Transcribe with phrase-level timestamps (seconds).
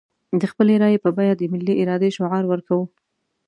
[0.39, 2.85] د خپلې رايې په بيه د ملي ارادې شعار ورکوو.